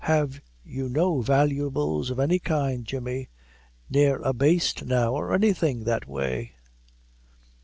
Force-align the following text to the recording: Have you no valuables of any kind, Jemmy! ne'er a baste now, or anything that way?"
Have 0.05 0.41
you 0.63 0.89
no 0.89 1.21
valuables 1.21 2.09
of 2.09 2.17
any 2.19 2.39
kind, 2.39 2.85
Jemmy! 2.85 3.29
ne'er 3.87 4.19
a 4.23 4.33
baste 4.33 4.83
now, 4.85 5.13
or 5.13 5.31
anything 5.31 5.83
that 5.83 6.07
way?" 6.07 6.53